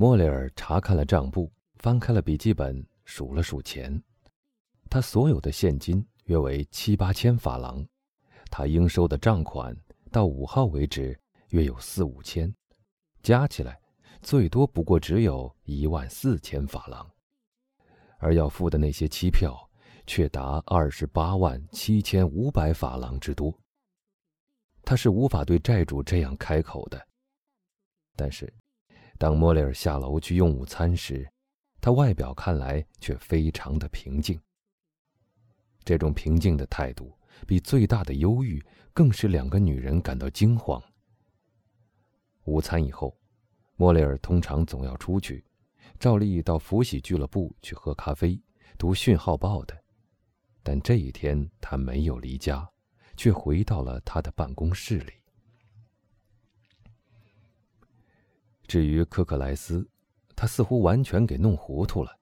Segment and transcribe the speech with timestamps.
[0.00, 4.00] 莫雷尔查看了账簿，翻开了笔记本，数了数钱。
[4.88, 7.84] 他所有的现金约为七八千法郎，
[8.48, 9.76] 他应收的账款
[10.12, 12.54] 到五号为止约有四五千，
[13.24, 13.80] 加起来
[14.22, 17.10] 最多不过只有一万四千法郎，
[18.18, 19.68] 而要付的那些期票
[20.06, 23.52] 却达二十八万七千五百法郎之多。
[24.84, 27.04] 他是无法对债主这样开口的。
[28.14, 28.52] 但是，
[29.18, 31.28] 当莫雷尔下楼去用午餐时，
[31.80, 34.40] 他外表看来却非常的平静。
[35.84, 37.12] 这种平静的态度，
[37.46, 40.80] 比最大的忧郁更使两个女人感到惊慌。
[42.44, 43.18] 午餐以后，
[43.76, 45.44] 莫雷尔通常总要出去，
[45.98, 48.40] 照例到福喜俱乐部去喝咖啡、
[48.78, 49.76] 读讯号报的，
[50.62, 52.68] 但这一天他没有离家，
[53.16, 55.12] 却回到了他的办公室里。
[58.68, 59.88] 至于科克莱斯，
[60.36, 62.16] 他似乎完全给弄糊涂了。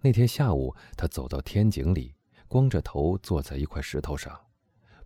[0.00, 2.12] 那天下午，他走到天井里。
[2.50, 4.34] 光着头坐在一块石头上，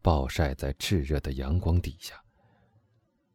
[0.00, 2.14] 暴晒在炽热的阳光底下。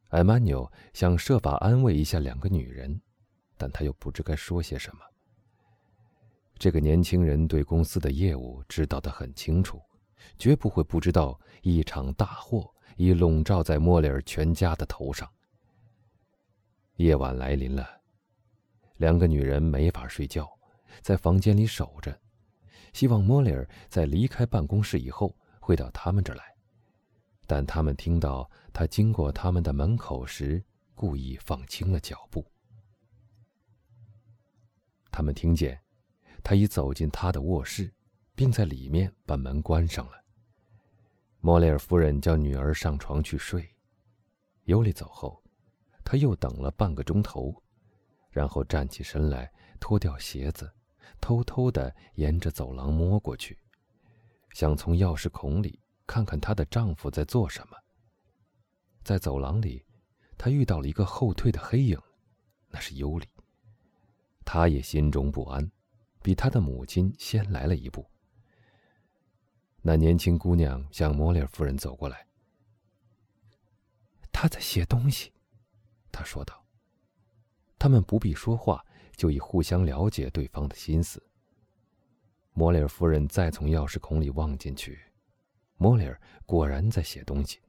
[0.07, 3.01] 艾曼纽想设法安慰一下两个女人，
[3.57, 5.01] 但他又不知该说些什么。
[6.57, 9.81] 这个年轻人对公司的业务知道的很清楚，
[10.39, 15.29] 绝不会不知道一场大祸已笼罩在莫里尔全家的头上。
[16.97, 17.87] 夜晚来临了，
[18.97, 20.49] 两个女人没法睡觉，
[21.01, 22.19] 在房间里守着。
[22.91, 26.43] 希望莫里尔在离开办公室以后会到他们这儿来，
[27.45, 30.63] 但他们听到他经过他们的门口时，
[30.95, 32.43] 故意放轻了脚步。
[35.11, 35.79] 他们听见
[36.43, 37.93] 他已走进他的卧室，
[38.33, 40.13] 并在里面把门关上了。
[41.41, 43.69] 莫雷尔夫人叫女儿上床去睡。
[44.63, 45.41] 尤里走后，
[46.09, 47.61] 他又等了半个钟头，
[48.29, 50.71] 然后站起身来，脱掉鞋子。
[51.19, 53.57] 偷偷的沿着走廊摸过去，
[54.51, 57.75] 想从钥匙孔里看看她的丈夫在做什么。
[59.03, 59.83] 在走廊里，
[60.37, 61.99] 她遇到了一个后退的黑影，
[62.69, 63.27] 那是尤里。
[64.45, 65.69] 她也心中不安，
[66.21, 68.09] 比她的母亲先来了一步。
[69.81, 72.25] 那年轻姑娘向莫里尔夫人走过来，
[74.31, 75.33] 她在写东西，
[76.17, 76.65] 她说道。
[77.77, 78.83] 他们不必说话。
[79.17, 81.19] 就已互相了解对方的心思。
[82.53, 84.99] 莫里尔夫人再从钥匙孔里望进去，
[85.77, 87.59] 莫里尔果然在写东西。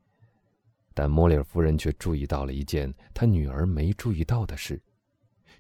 [0.93, 4.79] 但莫里尔夫人却注意到了一件她女儿没注意到的事，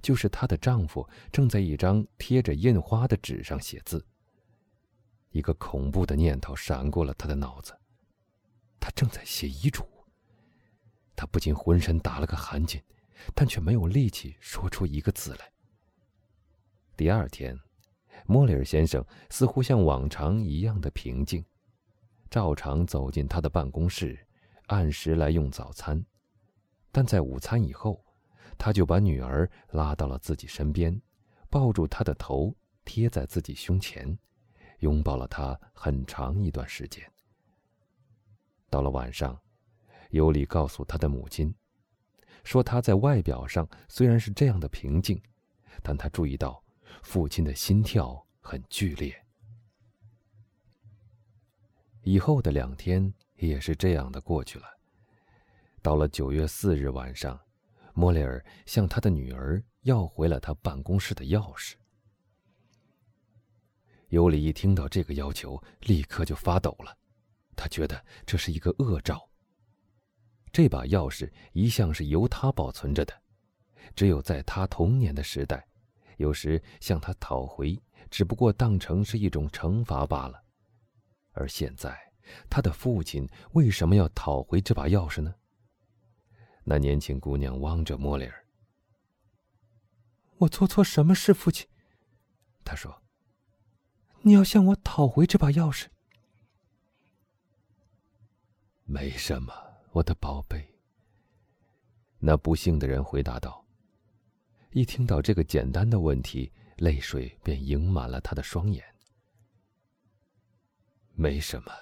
[0.03, 4.05] 就是她的丈夫正在一张贴着印花的纸上写字。
[5.31, 7.75] 一个恐怖的念头闪过了他的脑子，
[8.79, 9.89] 他正在写遗嘱。
[11.19, 12.81] 他不禁浑身打了个寒噤，
[13.35, 15.51] 但却没有力气说出一个字来。
[16.97, 17.59] 第二天，
[18.25, 21.45] 莫里尔先生似乎像往常一样的平静，
[22.31, 24.17] 照常走进他的办公室，
[24.67, 26.01] 按时来用早餐。
[26.93, 28.05] 但在午餐以后，
[28.57, 31.03] 他就把女儿拉到了自己身边，
[31.51, 32.55] 抱住她的头，
[32.85, 34.17] 贴在自己胸前，
[34.79, 37.05] 拥抱了她很长一段时间。
[38.71, 39.37] 到了晚上，
[40.11, 41.55] 尤里告诉他的母亲，
[42.45, 45.21] 说他在外表上虽然是这样的平静，
[45.83, 46.63] 但他注意到。
[47.03, 49.15] 父亲的心跳很剧烈。
[52.03, 54.67] 以后的两天也是这样的过去了。
[55.83, 57.39] 到了九月四日晚上，
[57.95, 61.75] 莫雷尔向他的女儿要回了他办公室的钥匙。
[64.09, 66.97] 尤里一听到这个要求，立刻就发抖了。
[67.55, 69.28] 他觉得这是一个恶兆。
[70.59, 73.15] 这把钥匙一向是由他保存着的，
[73.95, 75.65] 只有在他童年的时代。
[76.17, 77.81] 有时向他讨回，
[78.11, 80.43] 只不过当成是一种惩罚罢了。
[81.31, 81.97] 而现在，
[82.51, 85.33] 他的父亲为什么要讨回这把钥匙呢？
[86.65, 88.45] 那年轻姑娘望着莫里尔
[90.39, 91.69] ：“我做错什么事，父亲？”
[92.67, 93.01] 他说
[94.23, 95.87] ：“你要向我讨回这把钥匙。”
[98.83, 99.68] 没什么，
[99.99, 100.65] 我的宝贝。”
[102.21, 103.65] 那不幸的人回答道。
[104.73, 108.85] 一听到这个简单的问题，泪水便盈满了他的双眼。
[111.15, 111.73] 没什么，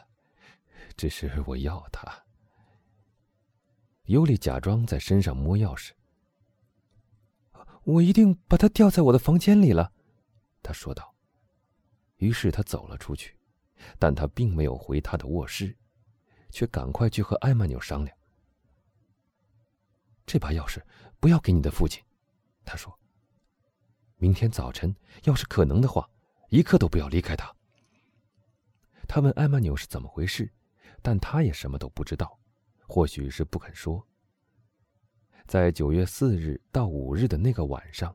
[0.97, 2.25] 只是我要它。
[4.05, 5.91] 尤里假装在身上摸钥匙。
[7.83, 9.93] 我一定把它吊在我的房间里了，
[10.62, 11.15] 他说道。
[12.17, 13.37] 于是他走了出去，
[13.99, 15.77] 但他并没有回他的卧室，
[16.51, 18.17] 却赶快去和艾曼纽商量。
[20.25, 20.83] 这把钥匙
[21.21, 22.03] 不要给你的父亲。
[22.65, 22.99] 他说
[24.19, 24.95] ：“明天早晨，
[25.25, 26.09] 要是可能的话，
[26.49, 27.55] 一刻都不要离开他。
[29.07, 30.53] 他问艾曼纽是怎么回事，
[31.01, 32.39] 但他也什么都不知道，
[32.89, 34.05] 或许是不肯说。
[35.47, 38.13] 在九月四日到五日的那个晚上，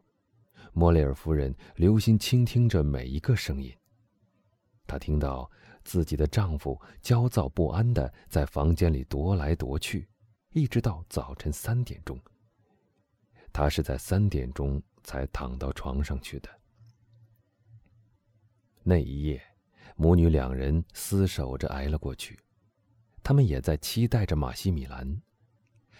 [0.73, 3.73] 莫雷尔夫人留心倾听着每一个声音。
[4.85, 5.49] 她听到
[5.83, 10.07] 自己的丈夫焦躁不安的在房间里踱来踱去，
[10.51, 12.19] 一直到早晨三点钟。
[13.53, 16.49] 她是在三点钟才躺到床上去的。
[18.83, 19.41] 那一夜，
[19.95, 22.39] 母女两人厮守着挨了过去，
[23.21, 25.21] 他们也在期待着马西米兰。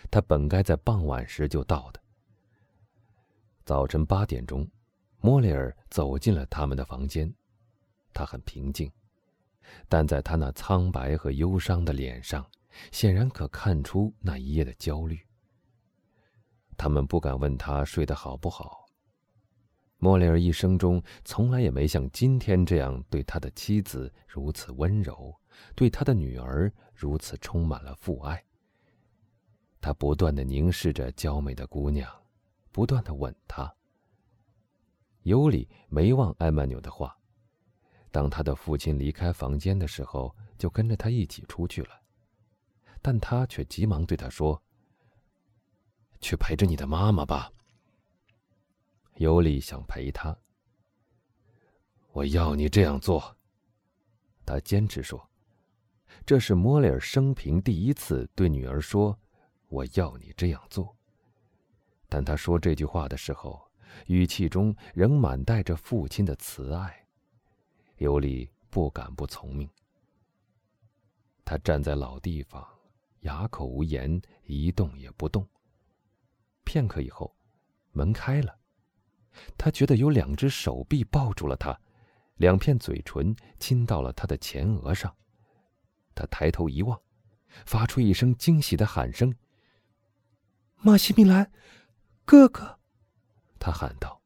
[0.10, 2.02] 他本该在傍晚时就到的。
[3.64, 4.68] 早晨八点钟，
[5.20, 7.32] 莫里尔走进了他们的房间。
[8.14, 8.92] 他很平静，
[9.88, 12.46] 但在他那苍白和忧伤的脸上，
[12.92, 15.20] 显然可看出那一夜的焦虑。
[16.78, 18.86] 他们不敢问他睡得好不好。
[19.98, 25.40] 莫里尔一生中从来也没像今天这样对他的妻子如此温柔，
[25.76, 28.44] 对他的女儿如此充满了父爱。
[29.80, 32.12] 他不断的凝视着娇美的姑娘，
[32.72, 33.72] 不断的吻她。
[35.22, 37.16] 尤里没忘艾曼纽的话，
[38.12, 42.02] 当他的父亲离开房间的时候，就跟着他一起出去了，
[43.02, 44.62] 但他却急忙对他说
[46.22, 47.52] ：“去陪着你的妈妈吧。”
[49.16, 50.38] 尤里想陪他。
[52.12, 53.38] 我要你这样做，
[54.46, 55.30] 他坚持说，
[56.26, 59.18] 这是莫里尔生平第一次对女儿说。
[59.70, 60.94] 我要你这样做。
[62.10, 63.72] 但他说这句话的时候，
[64.08, 67.01] 语气中仍满带着父亲的慈爱。
[68.02, 69.70] 尤里不敢不从命。
[71.46, 72.68] 他站在老地方，
[73.20, 75.48] 哑口无言，一动也不动。
[76.64, 77.32] 片刻以后，
[77.92, 78.58] 门开了，
[79.56, 81.80] 他觉得有两只手臂抱住了他，
[82.38, 85.16] 两片嘴唇亲到了他的前额上。
[86.16, 87.00] 他抬头一望，
[87.68, 89.32] 发出一声惊喜的喊声。
[90.78, 91.52] 马西米兰，
[92.26, 92.80] 哥哥，
[93.60, 94.20] 他喊道。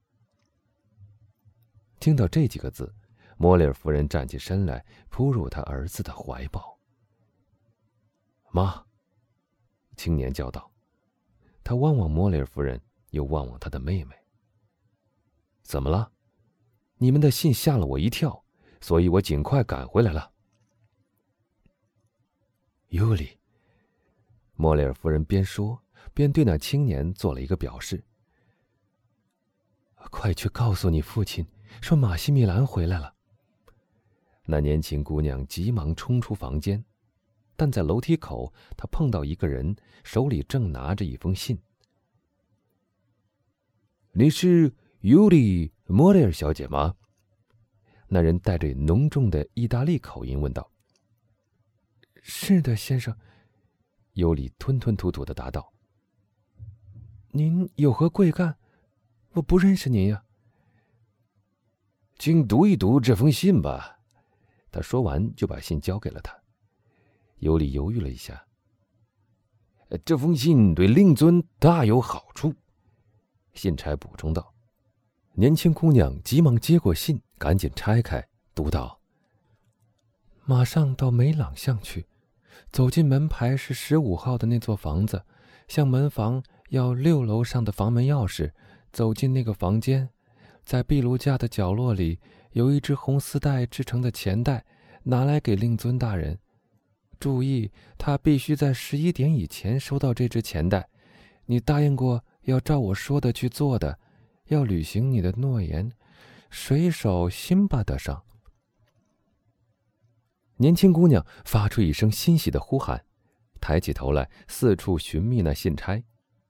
[1.99, 2.95] 听到这几个字，
[3.37, 6.79] 莫里尔夫人站起身来，扑入他儿子的怀抱。
[8.51, 8.85] 妈，
[9.97, 10.71] 青年叫道。
[11.63, 12.79] 他望望莫里尔夫人，
[13.09, 14.15] 又望望他的妹妹。
[15.63, 16.11] 怎么了？
[16.97, 18.45] 你们的信吓了我一跳，
[18.79, 20.31] 所以我尽快赶回来了。
[22.87, 23.39] 尤里，
[24.53, 25.81] 莫里尔夫人边说。
[26.13, 28.01] 边对那青年做了一个表示
[30.09, 31.45] ：“快去告诉你父亲，
[31.81, 33.14] 说马西米兰回来了。”
[34.45, 36.85] 那年轻姑娘急忙冲出房间，
[37.55, 41.57] 但在楼梯口，她碰到一个人，手里正拿着一封信。
[44.13, 46.95] “你是尤里·莫雷尔小姐吗？”
[48.07, 50.71] 那人带着浓重的意大利口音问道。
[52.21, 53.15] “是的，先生。”
[54.13, 55.73] 尤里吞吞吐吐的答道。
[57.31, 58.57] 您有何贵干？
[59.31, 60.23] 我不认识您呀。
[62.17, 63.94] 请读一读这封信吧。
[64.75, 66.35] 他说完就把信交给了他。
[67.37, 68.45] 尤里犹豫了一下。
[70.03, 72.53] 这封信对令尊大有好处。
[73.53, 74.53] 信差补充道。
[75.31, 78.99] 年轻姑娘急忙接过信，赶紧拆开，读道
[80.43, 82.05] ：“马上到梅朗巷去，
[82.69, 85.23] 走进门牌是十五号的那座房子，
[85.69, 88.51] 向门房。”要六楼上的房门钥匙，
[88.91, 90.09] 走进那个房间，
[90.63, 92.19] 在壁炉架的角落里
[92.53, 94.65] 有一只红丝带制成的钱袋，
[95.05, 96.37] 拿来给令尊大人。
[97.19, 100.89] 注意，他必须在十一点以前收到这只钱袋。
[101.45, 103.97] 你答应过要照我说的去做的，
[104.47, 105.91] 要履行你的诺言。
[106.49, 108.23] 水手辛巴德上。
[110.57, 113.05] 年轻姑娘发出一声欣喜的呼喊，
[113.59, 116.03] 抬起头来四处寻觅那信差。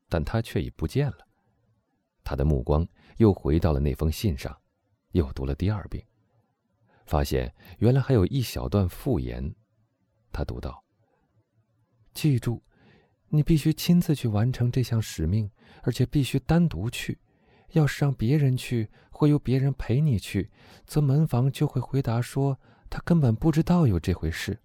[0.08, 1.18] 但他却已不见了。
[2.24, 4.56] 他的目光又回到了那封信上，
[5.14, 6.06] 又读了第二遍，
[7.06, 9.54] 发现原来还有一小段附言。
[10.32, 10.84] 他读道
[12.14, 12.62] ：“记住，
[13.30, 15.50] 你必须亲自去完成这项使命，
[15.84, 17.18] 而且必须单独去。
[17.72, 20.50] 要是让别人去，或由别人陪你去，
[20.86, 22.58] 则门房就会回答说
[22.90, 24.60] 他根本不知道有这回事。”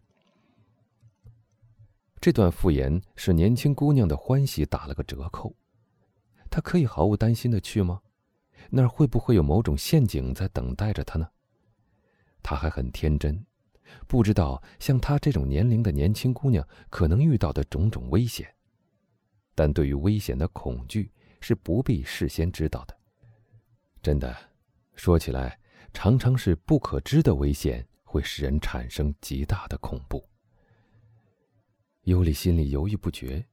[2.20, 5.54] 这段复言使年轻姑娘的欢喜打了个折扣。
[6.50, 8.02] 她可以毫无担心的去吗？
[8.68, 11.28] 那儿会不会有某种陷阱在等待着她呢？
[12.42, 13.44] 她还很天真，
[14.06, 18.52] 不知道像她这种年龄的年轻姑娘可能遇到的种种危险。
[19.54, 22.96] 但对于危险的恐惧是不必事先知道的。
[24.02, 24.34] 真的，
[24.94, 25.58] 说起来，
[25.92, 30.26] 常常是不可知的危险会使人产生极大的恐怖。
[32.04, 33.44] 尤里心里犹豫不决，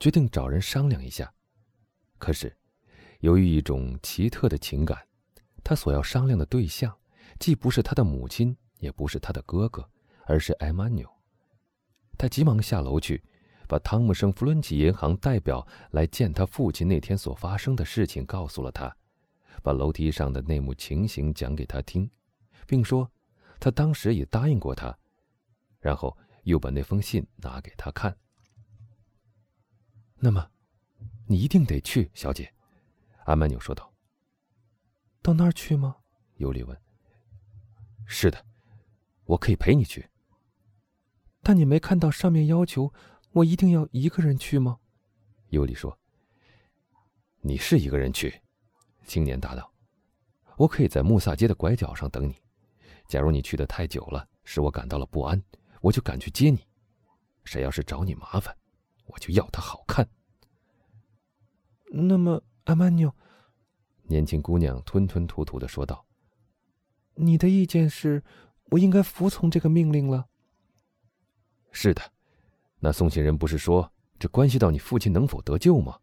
[0.00, 1.32] 决定找人商量一下。
[2.18, 2.52] 可是，
[3.20, 4.98] 由于一种奇特的情感，
[5.62, 6.92] 他所要商量的对象，
[7.42, 9.84] 既不是他的母亲，也不是他的哥哥，
[10.26, 11.12] 而是埃曼纽。
[12.16, 13.20] 他急忙下楼去，
[13.66, 18.96] 把汤姆生弗伦奇银行代表来见他父亲那天所发生的事情告诉了他，
[19.60, 22.08] 把楼梯上的那幕情形讲给他听，
[22.64, 23.10] 并说，
[23.58, 24.96] 他当时也答应过他，
[25.80, 26.16] 然后。
[26.44, 28.16] 又把那封信拿给他看。
[30.16, 30.50] 那么，
[31.24, 32.52] 你一定得去，小姐。”
[33.26, 33.94] 阿曼纽说道。
[35.22, 35.98] “到那儿去吗？”
[36.38, 36.76] 尤里问。
[38.06, 38.44] “是的，
[39.24, 40.08] 我可以陪你去。”
[41.42, 42.92] 但你没看到上面要求
[43.32, 44.78] 我一定要一个人去吗？”
[45.50, 45.98] 尤里说。
[47.40, 48.40] “你是一个人去。”
[49.06, 49.72] 青年答道。
[50.56, 52.36] “我可以在穆萨街的拐角上等你。
[53.08, 55.42] 假如你去的太久了，使我感到了不安。”
[55.82, 56.64] 我就赶去接你，
[57.42, 58.56] 谁要是找你麻烦，
[59.06, 60.08] 我就要他好看。
[61.90, 63.12] 那么，阿曼纽，
[64.04, 66.06] 年轻姑娘吞吞吐吐的说道
[67.14, 68.22] ：“你的意见是，
[68.70, 70.28] 我应该服从这个命令了。”
[71.72, 72.02] 是的，
[72.78, 75.98] 那送信人不是说这关系到你父亲能否得救吗？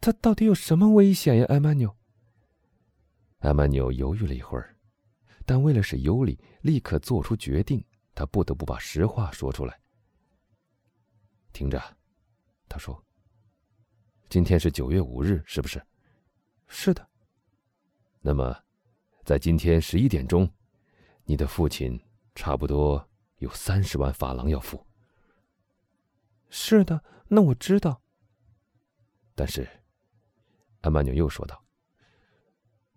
[0.00, 1.96] 他到底有什么危险呀，艾曼纽？
[3.38, 4.76] 艾曼纽犹豫了一会儿，
[5.46, 7.84] 但为了使尤里立刻做出决定。
[8.16, 9.76] 他不得不把实话说出来。
[11.52, 11.82] 听着，
[12.68, 13.04] 他说
[14.30, 15.84] ：“今天是九月五日，是不是
[16.68, 17.04] ？”“是的。
[18.22, 18.56] ”“那么，
[19.24, 20.48] 在今天十一点钟，
[21.24, 21.98] 你的父亲
[22.34, 24.84] 差不多有三十万法郎要付。
[26.50, 28.02] ”“是的，那我知道。”
[29.34, 29.66] 但是，
[30.82, 31.64] 安曼纽又说道：“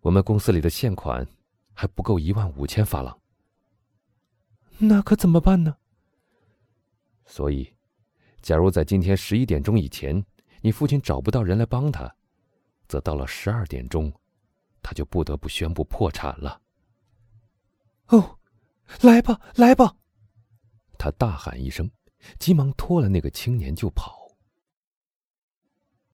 [0.02, 1.26] 我们公司里的现款
[1.74, 3.20] 还不够一万五千法郎。”
[4.80, 5.78] 那可怎么办呢？
[7.26, 7.74] 所以，
[8.42, 10.24] 假如在今天十一点钟以前，
[10.62, 12.14] 你父亲找不到人来帮他，
[12.88, 14.14] 则到了十二点钟，
[14.88, 16.62] 他就不得不宣布破产了。
[18.06, 18.40] 哦，
[19.02, 19.98] 来吧，来吧！
[20.98, 21.92] 他大喊一声，
[22.40, 24.17] 急忙拖了那个青年就跑。